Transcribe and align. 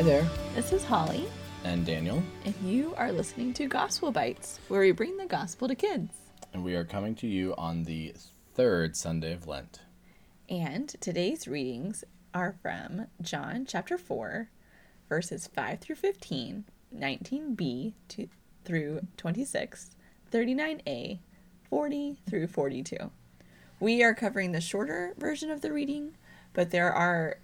Hi 0.00 0.04
there, 0.04 0.26
This 0.54 0.72
is 0.72 0.82
Holly, 0.82 1.28
and 1.62 1.84
Daniel, 1.84 2.22
and 2.46 2.54
you 2.64 2.94
are 2.96 3.12
listening 3.12 3.52
to 3.52 3.66
Gospel 3.66 4.10
Bites, 4.10 4.58
where 4.68 4.80
we 4.80 4.92
bring 4.92 5.18
the 5.18 5.26
gospel 5.26 5.68
to 5.68 5.74
kids. 5.74 6.14
and 6.54 6.64
we 6.64 6.74
are 6.74 6.84
coming 6.86 7.14
to 7.16 7.26
you 7.26 7.54
on 7.58 7.84
the 7.84 8.14
third 8.54 8.96
Sunday 8.96 9.34
of 9.34 9.46
Lent. 9.46 9.80
And 10.48 10.88
today's 11.02 11.46
readings 11.46 12.02
are 12.32 12.56
from 12.62 13.08
John 13.20 13.66
chapter 13.68 13.98
4, 13.98 14.48
verses 15.06 15.46
5 15.46 15.80
through 15.80 15.96
15, 15.96 16.64
19b 16.96 17.92
to, 18.08 18.28
through 18.64 19.02
26, 19.18 19.90
39a, 20.32 21.18
40 21.68 22.16
through 22.26 22.46
42. 22.46 22.96
We 23.80 24.02
are 24.02 24.14
covering 24.14 24.52
the 24.52 24.62
shorter 24.62 25.12
version 25.18 25.50
of 25.50 25.60
the 25.60 25.74
reading, 25.74 26.16
but 26.54 26.70
there 26.70 26.90
are 26.90 27.36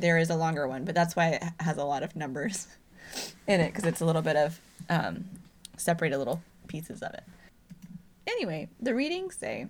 there 0.00 0.18
is 0.18 0.30
a 0.30 0.36
longer 0.36 0.66
one, 0.66 0.84
but 0.84 0.94
that's 0.94 1.16
why 1.16 1.28
it 1.28 1.42
has 1.60 1.76
a 1.76 1.84
lot 1.84 2.02
of 2.02 2.16
numbers 2.16 2.68
in 3.46 3.60
it 3.60 3.68
because 3.68 3.84
it's 3.84 4.00
a 4.00 4.04
little 4.04 4.22
bit 4.22 4.36
of 4.36 4.60
um, 4.88 5.24
separated 5.76 6.18
little 6.18 6.42
pieces 6.66 7.02
of 7.02 7.12
it. 7.14 7.24
Anyway, 8.26 8.68
the 8.80 8.94
readings 8.94 9.36
say 9.36 9.68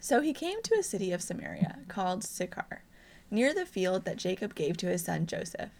So 0.00 0.20
he 0.20 0.32
came 0.32 0.62
to 0.62 0.78
a 0.78 0.82
city 0.82 1.12
of 1.12 1.22
Samaria 1.22 1.80
called 1.88 2.24
Sychar, 2.24 2.82
near 3.30 3.54
the 3.54 3.66
field 3.66 4.04
that 4.04 4.16
Jacob 4.16 4.54
gave 4.54 4.76
to 4.78 4.86
his 4.86 5.04
son 5.04 5.26
Joseph. 5.26 5.70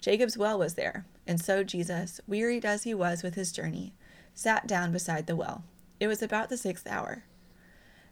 Jacob's 0.00 0.36
well 0.38 0.58
was 0.58 0.74
there, 0.74 1.06
and 1.26 1.40
so 1.40 1.62
Jesus, 1.62 2.20
wearied 2.26 2.64
as 2.64 2.82
he 2.82 2.94
was 2.94 3.22
with 3.22 3.34
his 3.34 3.52
journey, 3.52 3.94
sat 4.34 4.66
down 4.66 4.92
beside 4.92 5.26
the 5.26 5.36
well. 5.36 5.64
It 6.00 6.08
was 6.08 6.22
about 6.22 6.48
the 6.48 6.56
sixth 6.56 6.86
hour. 6.86 7.24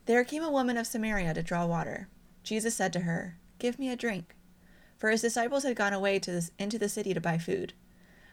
There 0.06 0.24
came 0.24 0.42
a 0.42 0.50
woman 0.50 0.76
of 0.76 0.86
Samaria 0.86 1.34
to 1.34 1.42
draw 1.42 1.66
water. 1.66 2.08
Jesus 2.42 2.74
said 2.74 2.92
to 2.94 3.00
her, 3.00 3.36
Give 3.58 3.78
me 3.78 3.90
a 3.90 3.96
drink. 3.96 4.34
For 5.00 5.08
his 5.08 5.22
disciples 5.22 5.64
had 5.64 5.76
gone 5.76 5.94
away 5.94 6.18
to 6.18 6.30
this, 6.30 6.50
into 6.58 6.78
the 6.78 6.90
city 6.90 7.14
to 7.14 7.22
buy 7.22 7.38
food. 7.38 7.72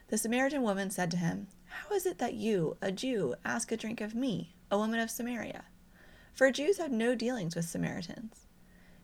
The 0.09 0.17
Samaritan 0.17 0.63
woman 0.63 0.89
said 0.89 1.09
to 1.11 1.17
him, 1.17 1.47
How 1.67 1.95
is 1.95 2.05
it 2.05 2.17
that 2.17 2.33
you, 2.33 2.75
a 2.81 2.91
Jew, 2.91 3.35
ask 3.45 3.71
a 3.71 3.77
drink 3.77 4.01
of 4.01 4.13
me, 4.13 4.53
a 4.69 4.77
woman 4.77 4.99
of 4.99 5.09
Samaria? 5.09 5.63
For 6.33 6.51
Jews 6.51 6.77
have 6.77 6.91
no 6.91 7.15
dealings 7.15 7.55
with 7.55 7.69
Samaritans. 7.69 8.47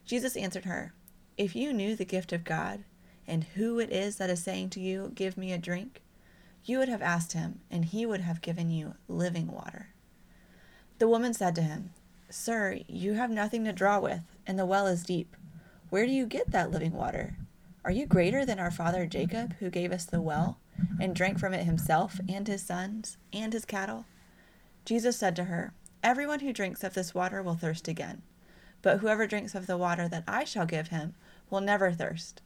Jesus 0.05 0.35
answered 0.35 0.65
her, 0.65 0.93
If 1.37 1.55
you 1.55 1.71
knew 1.71 1.95
the 1.95 2.03
gift 2.03 2.33
of 2.33 2.43
God, 2.43 2.83
and 3.25 3.45
who 3.55 3.79
it 3.79 3.91
is 3.93 4.17
that 4.17 4.29
is 4.29 4.43
saying 4.43 4.71
to 4.71 4.81
you, 4.81 5.13
Give 5.15 5.37
me 5.37 5.53
a 5.53 5.57
drink, 5.57 6.01
you 6.65 6.79
would 6.79 6.89
have 6.89 7.01
asked 7.01 7.31
him, 7.31 7.61
and 7.71 7.85
he 7.85 8.05
would 8.05 8.21
have 8.21 8.41
given 8.41 8.71
you 8.71 8.95
living 9.07 9.47
water. 9.47 9.87
The 10.99 11.07
woman 11.07 11.33
said 11.33 11.55
to 11.55 11.61
him, 11.61 11.91
Sir, 12.29 12.79
you 12.89 13.13
have 13.13 13.31
nothing 13.31 13.63
to 13.63 13.71
draw 13.71 14.01
with, 14.01 14.21
and 14.45 14.59
the 14.59 14.65
well 14.65 14.85
is 14.85 15.03
deep. 15.03 15.37
Where 15.89 16.05
do 16.05 16.11
you 16.11 16.25
get 16.25 16.51
that 16.51 16.69
living 16.69 16.91
water? 16.91 17.37
Are 17.85 17.91
you 17.91 18.05
greater 18.05 18.45
than 18.45 18.59
our 18.59 18.71
father 18.71 19.05
Jacob, 19.05 19.55
who 19.59 19.69
gave 19.69 19.91
us 19.91 20.05
the 20.05 20.21
well, 20.21 20.57
and 21.01 21.13
drank 21.13 21.37
from 21.37 21.53
it 21.53 21.65
himself, 21.65 22.17
and 22.29 22.47
his 22.47 22.63
sons, 22.63 23.17
and 23.33 23.51
his 23.51 23.65
cattle? 23.65 24.05
Jesus 24.85 25.17
said 25.17 25.35
to 25.35 25.45
her, 25.45 25.73
Everyone 26.01 26.39
who 26.39 26.53
drinks 26.53 26.81
of 26.85 26.93
this 26.93 27.13
water 27.13 27.43
will 27.43 27.55
thirst 27.55 27.89
again. 27.89 28.21
But 28.81 28.99
whoever 28.99 29.27
drinks 29.27 29.53
of 29.53 29.67
the 29.67 29.77
water 29.77 30.07
that 30.07 30.23
I 30.29 30.45
shall 30.45 30.65
give 30.65 30.87
him 30.87 31.15
will 31.49 31.59
never 31.59 31.91
thirst. 31.91 32.41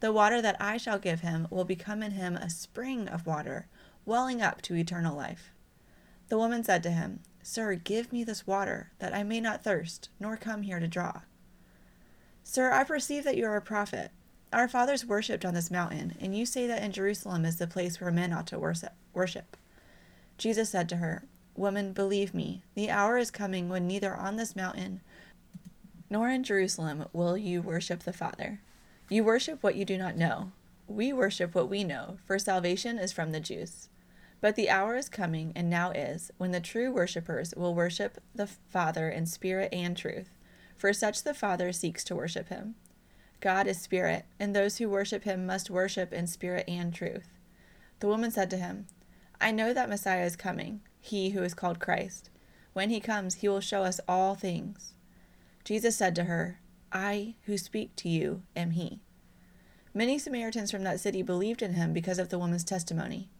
The 0.00 0.12
water 0.12 0.42
that 0.42 0.60
I 0.60 0.76
shall 0.76 0.98
give 0.98 1.20
him 1.20 1.46
will 1.50 1.64
become 1.64 2.02
in 2.02 2.12
him 2.12 2.34
a 2.34 2.50
spring 2.50 3.06
of 3.06 3.26
water, 3.26 3.68
welling 4.04 4.42
up 4.42 4.60
to 4.62 4.74
eternal 4.74 5.16
life. 5.16 5.52
The 6.30 6.38
woman 6.38 6.64
said 6.64 6.82
to 6.82 6.90
him, 6.90 7.20
Sir, 7.44 7.76
give 7.76 8.12
me 8.12 8.24
this 8.24 8.44
water, 8.44 8.90
that 8.98 9.14
I 9.14 9.22
may 9.22 9.40
not 9.40 9.62
thirst, 9.62 10.08
nor 10.18 10.36
come 10.36 10.62
here 10.62 10.80
to 10.80 10.88
draw. 10.88 11.20
Sir, 12.42 12.72
I 12.72 12.82
perceive 12.82 13.22
that 13.22 13.36
you 13.36 13.46
are 13.46 13.56
a 13.56 13.62
prophet. 13.62 14.10
Our 14.52 14.66
fathers 14.66 15.06
worshipped 15.06 15.44
on 15.44 15.54
this 15.54 15.70
mountain, 15.70 16.16
and 16.20 16.36
you 16.36 16.44
say 16.44 16.66
that 16.66 16.82
in 16.82 16.90
Jerusalem 16.90 17.44
is 17.44 17.56
the 17.56 17.68
place 17.68 18.00
where 18.00 18.10
men 18.10 18.32
ought 18.32 18.48
to 18.48 18.58
worship. 19.12 19.56
Jesus 20.38 20.70
said 20.70 20.88
to 20.88 20.96
her, 20.96 21.24
Woman, 21.54 21.92
believe 21.92 22.34
me, 22.34 22.62
the 22.74 22.90
hour 22.90 23.16
is 23.16 23.30
coming 23.30 23.68
when 23.68 23.86
neither 23.86 24.14
on 24.14 24.36
this 24.36 24.56
mountain 24.56 25.02
nor 26.10 26.28
in 26.28 26.42
Jerusalem 26.42 27.06
will 27.12 27.38
you 27.38 27.62
worship 27.62 28.02
the 28.02 28.12
Father. 28.12 28.60
You 29.08 29.22
worship 29.22 29.62
what 29.62 29.76
you 29.76 29.84
do 29.84 29.96
not 29.96 30.16
know. 30.16 30.50
We 30.88 31.12
worship 31.12 31.54
what 31.54 31.70
we 31.70 31.84
know, 31.84 32.18
for 32.26 32.38
salvation 32.38 32.98
is 32.98 33.12
from 33.12 33.30
the 33.30 33.38
Jews. 33.38 33.88
But 34.40 34.56
the 34.56 34.70
hour 34.70 34.96
is 34.96 35.08
coming, 35.08 35.52
and 35.54 35.70
now 35.70 35.92
is, 35.92 36.32
when 36.38 36.50
the 36.50 36.60
true 36.60 36.90
worshippers 36.90 37.54
will 37.56 37.74
worship 37.74 38.20
the 38.34 38.48
Father 38.48 39.08
in 39.08 39.26
spirit 39.26 39.72
and 39.72 39.96
truth, 39.96 40.30
for 40.76 40.92
such 40.92 41.22
the 41.22 41.34
Father 41.34 41.72
seeks 41.72 42.02
to 42.04 42.16
worship 42.16 42.48
him. 42.48 42.74
God 43.40 43.66
is 43.66 43.80
spirit, 43.80 44.26
and 44.38 44.54
those 44.54 44.76
who 44.78 44.88
worship 44.88 45.24
him 45.24 45.46
must 45.46 45.70
worship 45.70 46.12
in 46.12 46.26
spirit 46.26 46.64
and 46.68 46.94
truth. 46.94 47.28
The 48.00 48.06
woman 48.06 48.30
said 48.30 48.50
to 48.50 48.56
him, 48.56 48.86
I 49.40 49.50
know 49.50 49.72
that 49.72 49.88
Messiah 49.88 50.24
is 50.24 50.36
coming, 50.36 50.82
he 51.00 51.30
who 51.30 51.42
is 51.42 51.54
called 51.54 51.80
Christ. 51.80 52.28
When 52.74 52.90
he 52.90 53.00
comes, 53.00 53.36
he 53.36 53.48
will 53.48 53.60
show 53.60 53.82
us 53.82 54.00
all 54.06 54.34
things. 54.34 54.94
Jesus 55.64 55.96
said 55.96 56.14
to 56.16 56.24
her, 56.24 56.60
I 56.92 57.36
who 57.44 57.56
speak 57.56 57.96
to 57.96 58.08
you 58.08 58.42
am 58.54 58.72
he. 58.72 59.00
Many 59.94 60.18
Samaritans 60.18 60.70
from 60.70 60.84
that 60.84 61.00
city 61.00 61.22
believed 61.22 61.62
in 61.62 61.74
him 61.74 61.92
because 61.92 62.18
of 62.18 62.28
the 62.28 62.38
woman's 62.38 62.64
testimony. 62.64 63.30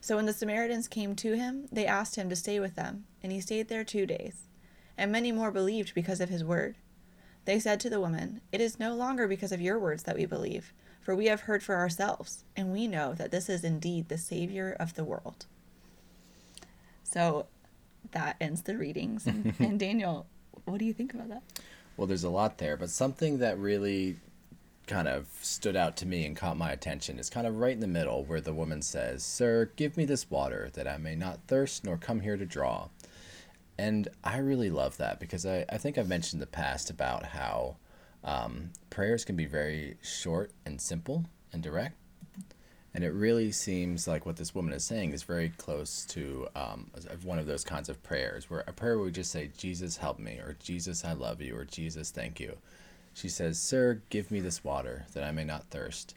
So 0.00 0.16
when 0.16 0.26
the 0.26 0.32
Samaritans 0.32 0.86
came 0.86 1.16
to 1.16 1.36
him, 1.36 1.66
they 1.72 1.86
asked 1.86 2.16
him 2.16 2.28
to 2.28 2.36
stay 2.36 2.60
with 2.60 2.76
them, 2.76 3.06
and 3.22 3.32
he 3.32 3.40
stayed 3.40 3.68
there 3.68 3.84
two 3.84 4.06
days. 4.06 4.48
And 4.96 5.10
many 5.10 5.32
more 5.32 5.50
believed 5.50 5.94
because 5.94 6.20
of 6.20 6.28
his 6.28 6.44
word. 6.44 6.76
They 7.46 7.60
said 7.60 7.80
to 7.80 7.90
the 7.90 8.00
woman, 8.00 8.40
It 8.52 8.60
is 8.60 8.78
no 8.78 8.94
longer 8.94 9.26
because 9.26 9.52
of 9.52 9.60
your 9.60 9.78
words 9.78 10.02
that 10.02 10.16
we 10.16 10.26
believe, 10.26 10.74
for 11.00 11.14
we 11.14 11.26
have 11.26 11.42
heard 11.42 11.62
for 11.62 11.76
ourselves, 11.76 12.44
and 12.56 12.72
we 12.72 12.86
know 12.88 13.14
that 13.14 13.30
this 13.30 13.48
is 13.48 13.64
indeed 13.64 14.08
the 14.08 14.18
Savior 14.18 14.76
of 14.78 14.94
the 14.94 15.04
world. 15.04 15.46
So 17.04 17.46
that 18.10 18.36
ends 18.40 18.62
the 18.62 18.76
readings. 18.76 19.26
And, 19.26 19.54
and 19.60 19.78
Daniel, 19.78 20.26
what 20.64 20.78
do 20.78 20.84
you 20.84 20.92
think 20.92 21.14
about 21.14 21.28
that? 21.28 21.42
Well, 21.96 22.08
there's 22.08 22.24
a 22.24 22.30
lot 22.30 22.58
there, 22.58 22.76
but 22.76 22.90
something 22.90 23.38
that 23.38 23.58
really 23.58 24.16
kind 24.88 25.08
of 25.08 25.26
stood 25.40 25.76
out 25.76 25.96
to 25.96 26.06
me 26.06 26.24
and 26.26 26.36
caught 26.36 26.56
my 26.56 26.70
attention 26.70 27.18
is 27.18 27.30
kind 27.30 27.46
of 27.46 27.58
right 27.58 27.72
in 27.72 27.80
the 27.80 27.86
middle 27.86 28.24
where 28.24 28.40
the 28.40 28.52
woman 28.52 28.82
says, 28.82 29.24
Sir, 29.24 29.70
give 29.76 29.96
me 29.96 30.04
this 30.04 30.30
water 30.30 30.70
that 30.74 30.86
I 30.86 30.96
may 30.98 31.14
not 31.14 31.40
thirst 31.46 31.84
nor 31.84 31.96
come 31.96 32.20
here 32.20 32.36
to 32.36 32.46
draw. 32.46 32.88
And 33.78 34.08
I 34.24 34.38
really 34.38 34.70
love 34.70 34.96
that 34.96 35.20
because 35.20 35.44
I, 35.44 35.64
I 35.68 35.78
think 35.78 35.98
I've 35.98 36.08
mentioned 36.08 36.38
in 36.38 36.40
the 36.40 36.46
past 36.46 36.88
about 36.88 37.26
how 37.26 37.76
um, 38.24 38.70
prayers 38.90 39.24
can 39.24 39.36
be 39.36 39.46
very 39.46 39.96
short 40.02 40.50
and 40.64 40.80
simple 40.80 41.24
and 41.52 41.62
direct. 41.62 41.96
And 42.94 43.04
it 43.04 43.10
really 43.10 43.52
seems 43.52 44.08
like 44.08 44.24
what 44.24 44.36
this 44.36 44.54
woman 44.54 44.72
is 44.72 44.82
saying 44.82 45.12
is 45.12 45.22
very 45.22 45.50
close 45.50 46.06
to 46.06 46.48
um, 46.56 46.90
one 47.24 47.38
of 47.38 47.46
those 47.46 47.62
kinds 47.62 47.90
of 47.90 48.02
prayers, 48.02 48.48
where 48.48 48.64
a 48.66 48.72
prayer 48.72 48.98
would 48.98 49.12
just 49.12 49.30
say, 49.30 49.50
Jesus, 49.58 49.98
help 49.98 50.18
me, 50.18 50.38
or 50.38 50.56
Jesus, 50.62 51.04
I 51.04 51.12
love 51.12 51.42
you, 51.42 51.54
or 51.54 51.66
Jesus, 51.66 52.10
thank 52.10 52.40
you. 52.40 52.56
She 53.12 53.28
says, 53.28 53.58
Sir, 53.58 54.00
give 54.08 54.30
me 54.30 54.40
this 54.40 54.64
water 54.64 55.04
that 55.12 55.24
I 55.24 55.30
may 55.30 55.44
not 55.44 55.64
thirst. 55.64 56.14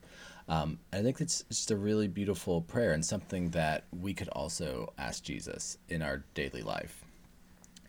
Um, 0.47 0.79
I 0.93 1.01
think 1.01 1.19
it's 1.19 1.43
just 1.49 1.69
a 1.69 1.75
really 1.75 2.07
beautiful 2.07 2.61
prayer 2.61 2.93
and 2.93 3.05
something 3.05 3.49
that 3.49 3.83
we 3.91 4.13
could 4.13 4.29
also 4.29 4.93
ask 4.97 5.21
Jesus 5.21 5.77
in 5.89 6.01
our 6.01 6.23
daily 6.33 6.61
life. 6.61 7.03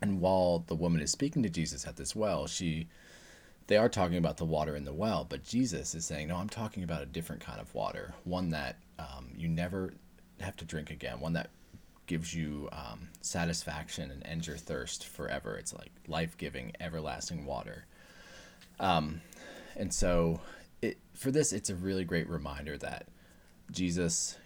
And 0.01 0.19
while 0.19 0.63
the 0.67 0.75
woman 0.75 1.01
is 1.01 1.11
speaking 1.11 1.43
to 1.43 1.49
Jesus 1.49 1.85
at 1.85 1.95
this 1.95 2.15
well, 2.15 2.47
she 2.47 2.87
they 3.67 3.77
are 3.77 3.89
talking 3.89 4.17
about 4.17 4.37
the 4.37 4.45
water 4.45 4.75
in 4.75 4.83
the 4.83 4.93
well, 4.93 5.25
but 5.27 5.43
Jesus 5.43 5.95
is 5.95 6.05
saying, 6.05 6.27
No, 6.27 6.35
I'm 6.35 6.49
talking 6.49 6.83
about 6.83 7.03
a 7.03 7.05
different 7.05 7.41
kind 7.41 7.61
of 7.61 7.73
water, 7.73 8.13
one 8.23 8.49
that 8.49 8.77
um, 8.99 9.29
you 9.37 9.47
never 9.47 9.93
have 10.41 10.57
to 10.57 10.65
drink 10.65 10.89
again, 10.89 11.19
one 11.19 11.33
that 11.33 11.51
gives 12.07 12.33
you 12.33 12.67
um, 12.73 13.07
satisfaction 13.21 14.11
and 14.11 14.25
ends 14.25 14.47
your 14.47 14.57
thirst 14.57 15.07
forever. 15.07 15.55
It's 15.55 15.73
like 15.73 15.91
life 16.07 16.37
giving, 16.37 16.73
everlasting 16.81 17.45
water. 17.45 17.85
Um, 18.79 19.21
and 19.77 19.93
so, 19.93 20.41
it, 20.81 20.97
for 21.13 21.31
this, 21.31 21.53
it's 21.53 21.69
a 21.69 21.75
really 21.75 22.03
great 22.03 22.27
reminder 22.27 22.77
that 22.79 23.07
Jesus 23.71 24.37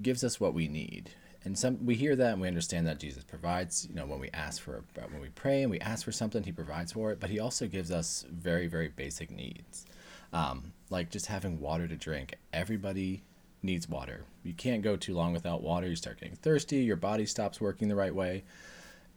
gives 0.00 0.22
us 0.22 0.38
what 0.38 0.54
we 0.54 0.68
need. 0.68 1.10
And 1.44 1.58
some 1.58 1.84
we 1.86 1.94
hear 1.94 2.16
that 2.16 2.32
and 2.32 2.40
we 2.40 2.48
understand 2.48 2.86
that 2.86 2.98
Jesus 2.98 3.24
provides. 3.24 3.86
You 3.88 3.94
know, 3.94 4.06
when 4.06 4.20
we 4.20 4.30
ask 4.32 4.60
for 4.60 4.84
when 4.94 5.20
we 5.20 5.28
pray 5.28 5.62
and 5.62 5.70
we 5.70 5.80
ask 5.80 6.04
for 6.04 6.12
something, 6.12 6.42
He 6.42 6.52
provides 6.52 6.92
for 6.92 7.12
it. 7.12 7.20
But 7.20 7.30
He 7.30 7.38
also 7.38 7.66
gives 7.66 7.90
us 7.90 8.24
very 8.30 8.66
very 8.66 8.88
basic 8.88 9.30
needs, 9.30 9.86
um, 10.32 10.72
like 10.90 11.10
just 11.10 11.26
having 11.26 11.60
water 11.60 11.86
to 11.86 11.96
drink. 11.96 12.34
Everybody 12.52 13.22
needs 13.62 13.88
water. 13.88 14.24
You 14.42 14.52
can't 14.52 14.82
go 14.82 14.96
too 14.96 15.14
long 15.14 15.32
without 15.32 15.62
water. 15.62 15.86
You 15.88 15.96
start 15.96 16.20
getting 16.20 16.36
thirsty. 16.36 16.78
Your 16.78 16.96
body 16.96 17.26
stops 17.26 17.60
working 17.60 17.88
the 17.88 17.96
right 17.96 18.14
way, 18.14 18.44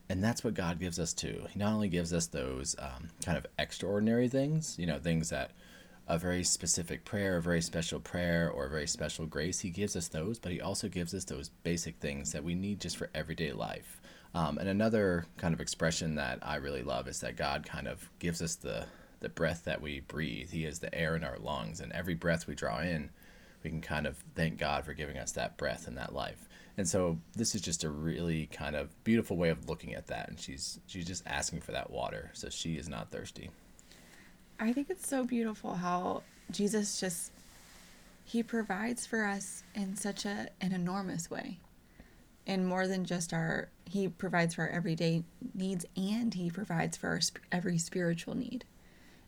and 0.10 0.24
that's 0.24 0.44
what 0.44 0.54
God 0.54 0.80
gives 0.80 1.00
us 1.00 1.14
too. 1.14 1.46
He 1.50 1.60
not 1.60 1.74
only 1.74 1.90
gives 1.90 2.14
us 2.14 2.28
those 2.28 2.76
um, 2.80 3.10
kind 3.26 3.38
of 3.38 3.46
extraordinary 3.58 4.28
things, 4.28 4.78
you 4.78 4.86
know, 4.86 5.00
things 5.00 5.30
that 5.30 5.52
a 6.08 6.18
very 6.18 6.44
specific 6.44 7.06
prayer, 7.06 7.38
a 7.38 7.42
very 7.42 7.62
special 7.62 8.00
prayer, 8.00 8.50
or 8.50 8.66
a 8.66 8.70
very 8.70 8.88
special 8.88 9.26
grace. 9.26 9.60
He 9.60 9.70
gives 9.70 9.96
us 9.96 10.08
those, 10.08 10.40
but 10.40 10.52
he 10.52 10.62
also 10.62 10.88
gives 10.88 11.14
us 11.14 11.26
those 11.26 11.50
basic 11.64 11.98
things 11.98 12.32
that 12.32 12.44
we 12.44 12.56
need 12.56 12.80
just 12.80 12.98
for 12.98 13.10
everyday 13.14 13.54
life. 13.54 14.02
Um, 14.34 14.58
and 14.58 14.70
another 14.70 15.26
kind 15.38 15.54
of 15.54 15.62
expression 15.62 16.16
that 16.16 16.40
I 16.42 16.56
really 16.56 16.84
love 16.84 17.08
is 17.08 17.20
that 17.20 17.36
God 17.36 17.66
kind 17.66 17.88
of 17.88 18.10
gives 18.20 18.42
us 18.42 18.56
the 18.56 18.86
the 19.20 19.30
breath 19.30 19.66
that 19.66 19.82
we 19.82 20.00
breathe. 20.00 20.50
He 20.50 20.66
is 20.66 20.80
the 20.80 20.94
air 20.94 21.16
in 21.16 21.24
our 21.24 21.38
lungs, 21.38 21.80
and 21.80 21.92
every 21.92 22.16
breath 22.16 22.48
we 22.48 22.56
draw 22.56 22.80
in, 22.80 23.12
we 23.64 23.70
can 23.70 23.82
kind 23.82 24.08
of 24.08 24.18
thank 24.36 24.58
God 24.58 24.84
for 24.84 24.94
giving 24.94 25.18
us 25.18 25.32
that 25.34 25.58
breath 25.58 25.88
and 25.88 25.96
that 25.98 26.14
life. 26.14 26.50
And 26.78 26.88
so 26.88 27.20
this 27.36 27.54
is 27.54 27.62
just 27.62 27.84
a 27.84 27.90
really 27.90 28.48
kind 28.48 28.76
of 28.76 29.04
beautiful 29.04 29.38
way 29.38 29.50
of 29.50 29.70
looking 29.70 29.94
at 29.94 30.08
that. 30.08 30.30
And 30.30 30.40
she's 30.40 30.80
she's 30.88 31.06
just 31.06 31.24
asking 31.28 31.62
for 31.62 31.72
that 31.74 31.92
water, 31.92 32.32
so 32.34 32.50
she 32.50 32.76
is 32.76 32.90
not 32.90 33.12
thirsty. 33.12 33.50
I 34.62 34.74
think 34.74 34.92
it's 34.92 35.08
so 35.08 35.24
beautiful 35.24 35.74
how 35.74 36.22
Jesus 36.52 37.00
just 37.00 37.32
he 38.24 38.44
provides 38.44 39.08
for 39.08 39.26
us 39.26 39.64
in 39.74 39.96
such 39.96 40.24
a 40.24 40.50
an 40.62 40.72
enormous 40.72 41.32
way. 41.32 41.58
And 42.46 42.68
more 42.68 42.88
than 42.88 43.04
just 43.04 43.34
our 43.34 43.70
he 43.90 44.08
provides 44.08 44.54
for 44.54 44.62
our 44.62 44.70
everyday 44.70 45.24
needs 45.56 45.84
and 45.98 46.32
he 46.36 46.52
provides 46.52 46.96
for 46.96 47.10
our 47.10 47.20
every 47.52 47.80
spiritual 47.80 48.36
need. 48.36 48.64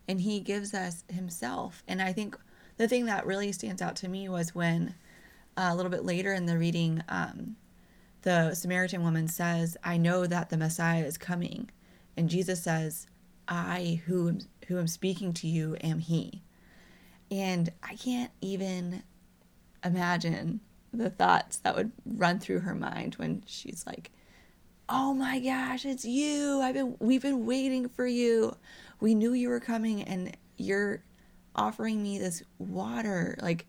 And 0.06 0.20
he 0.20 0.38
gives 0.38 0.72
us 0.72 1.02
himself. 1.12 1.82
And 1.88 2.00
I 2.00 2.12
think 2.12 2.38
the 2.76 2.86
thing 2.86 3.06
that 3.06 3.26
really 3.26 3.50
stands 3.50 3.82
out 3.82 3.96
to 3.96 4.08
me 4.08 4.28
was 4.28 4.54
when 4.54 4.94
uh, 5.56 5.70
a 5.72 5.74
little 5.74 5.90
bit 5.90 6.04
later 6.04 6.32
in 6.32 6.46
the 6.46 6.58
reading 6.58 7.02
um, 7.08 7.56
the 8.22 8.54
Samaritan 8.54 9.02
woman 9.02 9.26
says, 9.26 9.76
"I 9.82 9.96
know 9.96 10.26
that 10.26 10.50
the 10.50 10.56
Messiah 10.56 11.02
is 11.02 11.18
coming." 11.18 11.70
And 12.16 12.30
Jesus 12.30 12.62
says, 12.62 13.08
"I 13.48 14.02
who 14.06 14.38
who 14.68 14.78
am 14.78 14.86
speaking 14.86 15.32
to 15.34 15.48
you 15.48 15.76
am 15.82 15.98
he." 15.98 16.42
And 17.30 17.70
I 17.82 17.96
can't 17.96 18.30
even 18.40 19.02
imagine 19.84 20.60
the 20.92 21.10
thoughts 21.10 21.58
that 21.58 21.74
would 21.74 21.92
run 22.06 22.38
through 22.38 22.60
her 22.60 22.74
mind 22.74 23.14
when 23.14 23.42
she's 23.46 23.84
like, 23.86 24.12
"Oh 24.88 25.14
my 25.14 25.40
gosh, 25.40 25.84
it's 25.84 26.04
you. 26.04 26.60
I've 26.62 26.74
been 26.74 26.96
we've 27.00 27.22
been 27.22 27.46
waiting 27.46 27.88
for 27.88 28.06
you. 28.06 28.56
We 29.00 29.14
knew 29.14 29.32
you 29.32 29.48
were 29.48 29.60
coming 29.60 30.02
and 30.02 30.36
you're 30.56 31.02
offering 31.56 32.02
me 32.02 32.18
this 32.18 32.42
water 32.58 33.36
like 33.40 33.66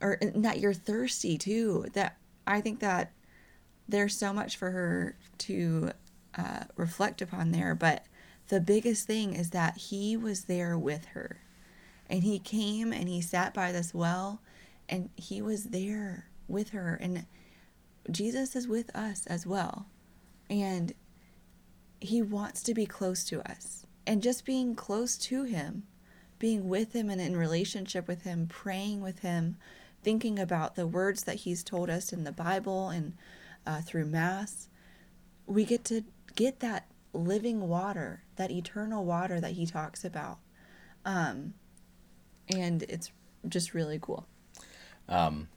or 0.00 0.18
that 0.20 0.60
you're 0.60 0.74
thirsty 0.74 1.38
too. 1.38 1.86
That 1.94 2.16
I 2.46 2.60
think 2.60 2.80
that 2.80 3.12
there's 3.88 4.16
so 4.16 4.32
much 4.32 4.56
for 4.56 4.70
her 4.70 5.16
to 5.38 5.90
uh, 6.36 6.64
reflect 6.76 7.22
upon 7.22 7.52
there, 7.52 7.74
but 7.74 8.04
the 8.48 8.60
biggest 8.60 9.06
thing 9.06 9.34
is 9.34 9.50
that 9.50 9.76
he 9.76 10.16
was 10.16 10.44
there 10.44 10.76
with 10.78 11.06
her. 11.06 11.40
And 12.08 12.22
he 12.22 12.38
came 12.38 12.92
and 12.92 13.08
he 13.08 13.20
sat 13.20 13.54
by 13.54 13.72
this 13.72 13.94
well 13.94 14.40
and 14.88 15.08
he 15.16 15.40
was 15.40 15.64
there 15.64 16.26
with 16.46 16.70
her. 16.70 16.98
And 17.00 17.26
Jesus 18.10 18.54
is 18.54 18.68
with 18.68 18.94
us 18.94 19.26
as 19.26 19.46
well. 19.46 19.86
And 20.50 20.92
he 22.00 22.20
wants 22.20 22.62
to 22.64 22.74
be 22.74 22.84
close 22.84 23.24
to 23.24 23.40
us. 23.50 23.86
And 24.06 24.22
just 24.22 24.44
being 24.44 24.74
close 24.74 25.16
to 25.18 25.44
him 25.44 25.84
being 26.38 26.68
with 26.68 26.92
him 26.92 27.08
and 27.08 27.20
in 27.20 27.36
relationship 27.36 28.06
with 28.06 28.22
him 28.24 28.46
praying 28.46 29.00
with 29.00 29.20
him 29.20 29.56
thinking 30.02 30.38
about 30.38 30.74
the 30.74 30.86
words 30.86 31.24
that 31.24 31.36
he's 31.36 31.62
told 31.62 31.88
us 31.88 32.12
in 32.12 32.24
the 32.24 32.32
bible 32.32 32.88
and 32.90 33.14
uh, 33.66 33.80
through 33.80 34.04
mass 34.04 34.68
we 35.46 35.64
get 35.64 35.84
to 35.84 36.04
get 36.36 36.60
that 36.60 36.86
living 37.14 37.68
water 37.68 38.22
that 38.36 38.50
eternal 38.50 39.04
water 39.04 39.40
that 39.40 39.52
he 39.52 39.64
talks 39.64 40.04
about 40.04 40.38
um, 41.04 41.54
and 42.48 42.82
it's 42.84 43.10
just 43.48 43.74
really 43.74 43.98
cool. 44.00 44.26
Um, 45.08 45.48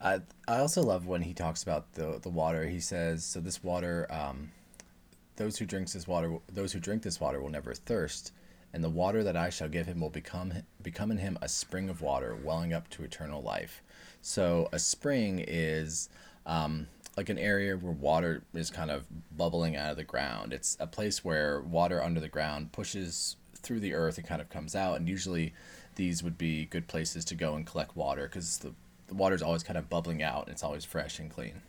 I 0.00 0.20
I 0.48 0.58
also 0.58 0.82
love 0.82 1.06
when 1.06 1.22
he 1.22 1.34
talks 1.34 1.62
about 1.62 1.92
the 1.92 2.18
the 2.20 2.28
water. 2.28 2.66
He 2.66 2.80
says, 2.80 3.24
"So 3.24 3.40
this 3.40 3.62
water, 3.62 4.06
um, 4.10 4.50
those 5.36 5.58
who 5.58 5.66
drinks 5.66 5.92
this 5.92 6.08
water, 6.08 6.38
those 6.52 6.72
who 6.72 6.80
drink 6.80 7.02
this 7.02 7.20
water 7.20 7.40
will 7.40 7.50
never 7.50 7.74
thirst, 7.74 8.32
and 8.72 8.82
the 8.82 8.90
water 8.90 9.22
that 9.24 9.36
I 9.36 9.50
shall 9.50 9.68
give 9.68 9.86
him 9.86 10.00
will 10.00 10.10
become 10.10 10.52
become 10.82 11.10
in 11.10 11.18
him 11.18 11.38
a 11.40 11.48
spring 11.48 11.88
of 11.88 12.02
water, 12.02 12.36
welling 12.36 12.72
up 12.72 12.88
to 12.90 13.04
eternal 13.04 13.42
life." 13.42 13.82
So 14.22 14.68
a 14.72 14.78
spring 14.78 15.44
is. 15.46 16.08
Um, 16.46 16.88
like 17.16 17.28
an 17.28 17.38
area 17.38 17.76
where 17.76 17.92
water 17.92 18.42
is 18.54 18.70
kind 18.70 18.90
of 18.90 19.04
bubbling 19.36 19.76
out 19.76 19.90
of 19.90 19.96
the 19.96 20.04
ground. 20.04 20.52
It's 20.52 20.76
a 20.80 20.86
place 20.86 21.24
where 21.24 21.60
water 21.60 22.02
under 22.02 22.20
the 22.20 22.28
ground 22.28 22.72
pushes 22.72 23.36
through 23.56 23.80
the 23.80 23.94
earth 23.94 24.16
and 24.18 24.26
kind 24.26 24.40
of 24.40 24.48
comes 24.48 24.74
out. 24.74 24.96
And 24.96 25.08
usually 25.08 25.52
these 25.96 26.22
would 26.22 26.38
be 26.38 26.66
good 26.66 26.88
places 26.88 27.24
to 27.26 27.34
go 27.34 27.54
and 27.54 27.66
collect 27.66 27.96
water 27.96 28.22
because 28.22 28.58
the, 28.58 28.72
the 29.08 29.14
water 29.14 29.34
is 29.34 29.42
always 29.42 29.62
kind 29.62 29.78
of 29.78 29.88
bubbling 29.88 30.22
out 30.22 30.46
and 30.46 30.52
it's 30.52 30.62
always 30.62 30.84
fresh 30.84 31.18
and 31.18 31.30
clean. 31.30 31.60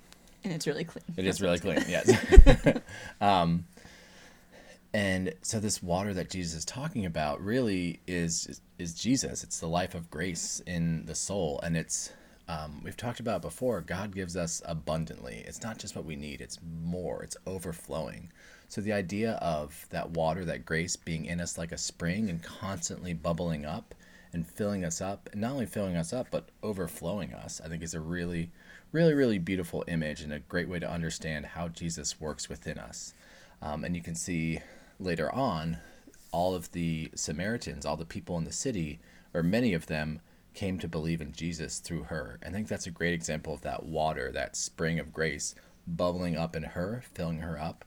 And 0.44 0.54
it's 0.54 0.66
really 0.66 0.84
clean. 0.84 1.04
It 1.10 1.24
That's 1.24 1.38
is 1.38 1.42
really 1.42 1.60
clean, 1.60 1.84
yes. 1.88 2.12
um, 3.22 3.66
and 4.94 5.34
so 5.42 5.60
this 5.60 5.82
water 5.82 6.14
that 6.14 6.30
Jesus 6.30 6.60
is 6.60 6.66
talking 6.66 7.06
about 7.06 7.42
really 7.42 8.02
is 8.08 8.60
is 8.78 8.94
Jesus. 8.94 9.44
It's 9.44 9.60
the 9.60 9.68
life 9.68 9.96
of 9.96 10.10
grace 10.10 10.62
in 10.66 11.06
the 11.06 11.16
soul, 11.16 11.60
and 11.64 11.78
it's 11.78 12.12
um, 12.48 12.82
we've 12.84 12.98
talked 12.98 13.20
about 13.20 13.42
before. 13.42 13.82
God 13.82 14.14
gives 14.14 14.36
us 14.36 14.62
abundantly. 14.66 15.44
It's 15.48 15.64
not 15.64 15.78
just 15.78 15.96
what 15.96 16.06
we 16.06 16.16
need; 16.16 16.42
it's 16.42 16.60
more. 16.84 17.24
It's 17.24 17.38
overflowing. 17.46 18.32
So 18.68 18.82
the 18.82 18.94
idea 18.94 19.34
of 19.34 19.86
that 19.90 20.12
water, 20.12 20.46
that 20.46 20.66
grace 20.66 20.96
being 20.96 21.26
in 21.26 21.42
us 21.42 21.58
like 21.58 21.72
a 21.72 21.78
spring 21.78 22.30
and 22.30 22.42
constantly 22.42 23.14
bubbling 23.14 23.66
up 23.66 23.94
and 24.34 24.48
filling 24.48 24.86
us 24.86 25.02
up, 25.02 25.30
and 25.32 25.42
not 25.42 25.52
only 25.52 25.66
filling 25.66 25.98
us 25.98 26.14
up, 26.14 26.28
but 26.32 26.50
overflowing 26.64 27.34
us, 27.34 27.60
I 27.64 27.68
think 27.68 27.84
is 27.84 27.94
a 27.94 28.00
really, 28.00 28.50
really, 28.92 29.14
really 29.14 29.40
beautiful 29.40 29.84
image 29.88 30.22
and 30.22 30.32
a 30.32 30.40
great 30.40 30.70
way 30.70 30.80
to 30.80 30.90
understand 30.90 31.48
how 31.48 31.68
Jesus 31.68 32.22
works 32.22 32.48
within 32.48 32.78
us. 32.78 33.14
Um, 33.62 33.84
and 33.84 33.96
you 33.96 34.02
can 34.02 34.16
see 34.16 34.60
later 35.00 35.34
on, 35.34 35.78
all 36.32 36.56
of 36.56 36.72
the 36.72 37.12
Samaritans, 37.14 37.86
all 37.86 37.98
the 37.98 38.06
people 38.06 38.38
in 38.38 38.46
the 38.46 38.52
city, 38.54 39.00
or 39.34 39.44
many 39.44 39.74
of 39.74 39.88
them, 39.88 40.22
came 40.54 40.78
to 40.80 40.88
believe 40.88 41.22
in 41.22 41.32
Jesus 41.32 41.80
through 41.80 42.04
her. 42.04 42.40
I 42.46 42.50
think 42.50 42.68
that's 42.68 42.88
a 42.88 42.92
great 42.92 43.14
example 43.14 43.54
of 43.54 43.62
that 43.62 43.84
water, 43.86 44.32
that 44.34 44.56
spring 44.56 45.00
of 45.00 45.14
grace 45.14 45.56
bubbling 45.88 46.38
up 46.38 46.56
in 46.56 46.64
her, 46.64 47.04
filling 47.14 47.40
her 47.40 47.60
up, 47.60 47.86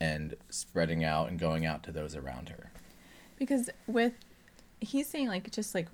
and 0.00 0.34
spreading 0.48 1.04
out 1.04 1.28
and 1.28 1.38
going 1.38 1.66
out 1.66 1.82
to 1.84 1.92
those 1.92 2.14
around 2.14 2.50
her. 2.50 2.70
Because 3.36 3.70
with 3.86 4.12
he's 4.80 5.08
saying 5.08 5.28
like 5.28 5.50
just 5.50 5.74
like 5.74 5.88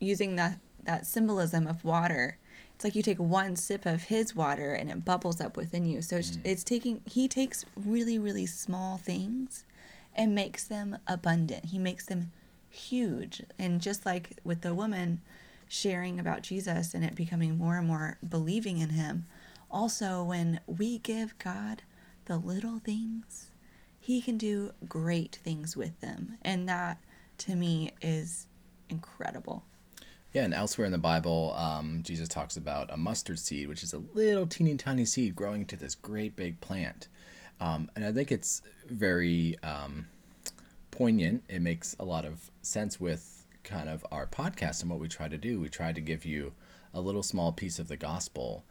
using 0.00 0.36
that 0.36 0.58
that 0.84 1.06
symbolism 1.06 1.66
of 1.66 1.84
water, 1.84 2.36
it's 2.74 2.84
like 2.84 2.94
you 2.94 3.02
take 3.02 3.18
one 3.18 3.56
sip 3.56 3.86
of 3.86 4.04
his 4.04 4.34
water 4.34 4.74
and 4.74 4.90
it 4.90 5.04
bubbles 5.04 5.40
up 5.40 5.56
within 5.56 5.86
you. 5.86 6.02
So 6.02 6.16
it's, 6.16 6.32
mm. 6.32 6.40
it's 6.44 6.64
taking 6.64 7.00
he 7.06 7.26
takes 7.28 7.64
really 7.76 8.18
really 8.18 8.46
small 8.46 8.98
things 8.98 9.64
and 10.14 10.34
makes 10.34 10.64
them 10.64 10.98
abundant. 11.06 11.66
He 11.66 11.78
makes 11.78 12.06
them 12.06 12.32
huge. 12.68 13.42
And 13.58 13.80
just 13.80 14.04
like 14.04 14.38
with 14.44 14.60
the 14.60 14.74
woman 14.74 15.20
sharing 15.74 16.20
about 16.20 16.42
Jesus 16.42 16.94
and 16.94 17.04
it 17.04 17.14
becoming 17.14 17.58
more 17.58 17.76
and 17.76 17.86
more 17.86 18.18
believing 18.26 18.78
in 18.78 18.90
him, 18.90 19.26
also 19.70 20.22
when 20.22 20.60
we 20.66 20.98
give 20.98 21.36
God 21.38 21.82
the 22.26 22.38
little 22.38 22.78
things, 22.78 23.50
He 24.00 24.20
can 24.20 24.38
do 24.38 24.72
great 24.88 25.38
things 25.42 25.76
with 25.76 26.00
them. 26.00 26.38
And 26.42 26.68
that, 26.68 26.98
to 27.38 27.56
me, 27.56 27.92
is 28.00 28.46
incredible. 28.88 29.64
Yeah, 30.32 30.44
and 30.44 30.54
elsewhere 30.54 30.86
in 30.86 30.92
the 30.92 30.98
Bible, 30.98 31.54
um, 31.56 32.02
Jesus 32.02 32.28
talks 32.28 32.56
about 32.56 32.92
a 32.92 32.96
mustard 32.96 33.38
seed, 33.38 33.68
which 33.68 33.82
is 33.82 33.92
a 33.92 34.02
little 34.14 34.46
teeny 34.46 34.76
tiny 34.76 35.04
seed 35.04 35.36
growing 35.36 35.64
to 35.66 35.76
this 35.76 35.94
great 35.94 36.34
big 36.34 36.60
plant. 36.60 37.08
Um, 37.60 37.90
and 37.94 38.04
I 38.04 38.12
think 38.12 38.32
it's 38.32 38.62
very 38.88 39.56
um, 39.62 40.06
poignant. 40.90 41.44
It 41.48 41.62
makes 41.62 41.94
a 42.00 42.04
lot 42.04 42.24
of 42.24 42.50
sense 42.62 42.98
with 43.00 43.43
kind 43.64 43.88
of 43.88 44.06
our 44.12 44.26
podcast 44.26 44.82
and 44.82 44.90
what 44.90 45.00
we 45.00 45.08
try 45.08 45.28
to 45.28 45.38
do. 45.38 45.60
We 45.60 45.68
try 45.68 45.92
to 45.92 46.00
give 46.00 46.24
you 46.24 46.52
a 46.92 47.00
little 47.00 47.22
small 47.22 47.52
piece 47.52 47.78
of 47.78 47.88
the 47.88 47.96
gospel 47.96 48.64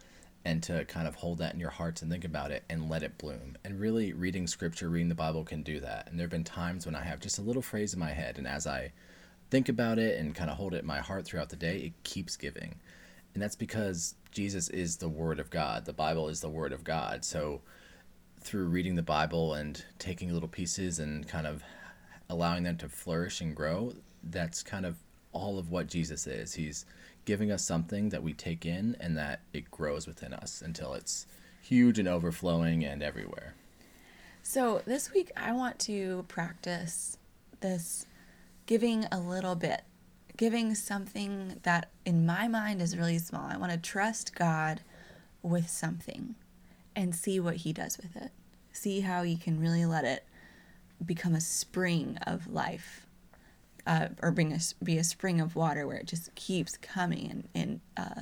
and 0.45 0.61
to 0.63 0.85
kind 0.85 1.07
of 1.07 1.15
hold 1.15 1.37
that 1.37 1.53
in 1.53 1.59
your 1.59 1.69
hearts 1.69 2.01
and 2.01 2.11
think 2.11 2.25
about 2.25 2.51
it 2.51 2.63
and 2.69 2.89
let 2.89 3.03
it 3.03 3.17
bloom. 3.17 3.57
And 3.63 3.79
really, 3.79 4.13
reading 4.13 4.47
scripture, 4.47 4.89
reading 4.89 5.09
the 5.09 5.15
Bible 5.15 5.43
can 5.43 5.63
do 5.63 5.79
that. 5.79 6.09
And 6.09 6.19
there 6.19 6.25
have 6.25 6.31
been 6.31 6.43
times 6.43 6.85
when 6.85 6.95
I 6.95 7.03
have 7.03 7.19
just 7.19 7.39
a 7.39 7.41
little 7.43 7.61
phrase 7.61 7.93
in 7.93 7.99
my 7.99 8.11
head, 8.11 8.37
and 8.37 8.47
as 8.47 8.67
I 8.67 8.91
think 9.49 9.69
about 9.69 9.99
it 9.99 10.19
and 10.19 10.35
kind 10.35 10.49
of 10.49 10.57
hold 10.57 10.73
it 10.73 10.81
in 10.81 10.85
my 10.85 10.99
heart 10.99 11.25
throughout 11.25 11.49
the 11.49 11.55
day, 11.55 11.77
it 11.77 12.03
keeps 12.03 12.35
giving. 12.35 12.75
And 13.33 13.41
that's 13.41 13.55
because 13.55 14.15
Jesus 14.31 14.69
is 14.69 14.97
the 14.97 15.09
Word 15.09 15.39
of 15.39 15.49
God. 15.49 15.85
The 15.85 15.93
Bible 15.93 16.27
is 16.27 16.41
the 16.41 16.49
Word 16.49 16.73
of 16.73 16.83
God. 16.83 17.23
So, 17.23 17.61
through 18.41 18.65
reading 18.65 18.95
the 18.95 19.01
Bible 19.01 19.53
and 19.53 19.83
taking 19.97 20.33
little 20.33 20.49
pieces 20.49 20.99
and 20.99 21.25
kind 21.25 21.47
of 21.47 21.63
allowing 22.29 22.63
them 22.63 22.77
to 22.77 22.89
flourish 22.89 23.39
and 23.39 23.55
grow, 23.55 23.93
that's 24.23 24.63
kind 24.63 24.85
of 24.85 24.97
all 25.31 25.57
of 25.57 25.71
what 25.71 25.87
Jesus 25.87 26.27
is. 26.27 26.53
He's 26.53 26.85
giving 27.25 27.51
us 27.51 27.63
something 27.63 28.09
that 28.09 28.23
we 28.23 28.33
take 28.33 28.65
in 28.65 28.95
and 28.99 29.17
that 29.17 29.41
it 29.51 29.71
grows 29.71 30.07
within 30.07 30.33
us 30.33 30.61
until 30.61 30.93
it's 30.93 31.25
huge 31.61 31.99
and 31.99 32.07
overflowing 32.07 32.83
and 32.83 33.01
everywhere. 33.01 33.55
So, 34.41 34.81
this 34.85 35.13
week 35.13 35.31
I 35.37 35.53
want 35.53 35.79
to 35.79 36.25
practice 36.27 37.17
this 37.61 38.05
giving 38.65 39.05
a 39.11 39.19
little 39.19 39.55
bit, 39.55 39.83
giving 40.35 40.75
something 40.75 41.59
that 41.63 41.89
in 42.05 42.25
my 42.25 42.47
mind 42.47 42.81
is 42.81 42.97
really 42.97 43.19
small. 43.19 43.49
I 43.49 43.57
want 43.57 43.71
to 43.71 43.77
trust 43.77 44.35
God 44.35 44.81
with 45.41 45.69
something 45.69 46.35
and 46.95 47.15
see 47.15 47.39
what 47.39 47.57
He 47.57 47.71
does 47.71 47.97
with 47.97 48.15
it. 48.17 48.31
See 48.73 49.01
how 49.01 49.23
He 49.23 49.37
can 49.37 49.59
really 49.59 49.85
let 49.85 50.03
it 50.03 50.25
become 51.05 51.35
a 51.35 51.41
spring 51.41 52.17
of 52.27 52.47
life 52.47 53.07
uh, 53.85 54.07
or 54.21 54.31
bring 54.31 54.53
us 54.53 54.73
be 54.83 54.97
a 54.97 55.03
spring 55.03 55.41
of 55.41 55.55
water 55.55 55.85
where 55.87 55.97
it 55.97 56.07
just 56.07 56.33
keeps 56.35 56.77
coming 56.77 57.29
and, 57.29 57.47
and 57.55 57.81
uh, 57.97 58.21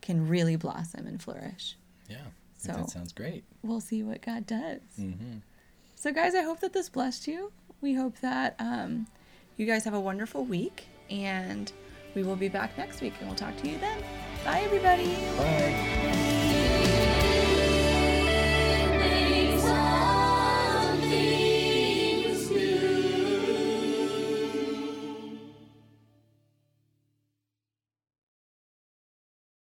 can 0.00 0.28
really 0.28 0.56
blossom 0.56 1.06
and 1.06 1.22
flourish. 1.22 1.76
Yeah. 2.08 2.18
So- 2.58 2.72
that 2.72 2.90
sounds 2.90 3.12
great. 3.12 3.44
We'll 3.62 3.80
see 3.80 4.02
what 4.02 4.22
God 4.22 4.46
does. 4.46 4.80
Mm-hmm. 4.98 5.38
So, 5.94 6.12
guys, 6.12 6.34
I 6.34 6.42
hope 6.42 6.60
that 6.60 6.72
this 6.72 6.88
blessed 6.88 7.28
you. 7.28 7.52
We 7.80 7.94
hope 7.94 8.18
that 8.20 8.56
um, 8.58 9.06
you 9.56 9.66
guys 9.66 9.84
have 9.84 9.94
a 9.94 10.00
wonderful 10.00 10.44
week, 10.44 10.86
and 11.10 11.70
we 12.14 12.22
will 12.22 12.36
be 12.36 12.48
back 12.48 12.76
next 12.76 13.00
week, 13.00 13.14
and 13.20 13.28
we'll 13.28 13.36
talk 13.36 13.56
to 13.58 13.68
you 13.68 13.78
then. 13.78 14.02
Bye, 14.44 14.60
everybody. 14.64 15.14
Bye. 15.36 16.01